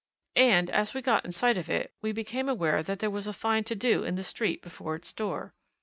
[0.41, 3.33] And as we got in sight of it, we became aware that there was a
[3.33, 5.53] fine to do in the street before its door.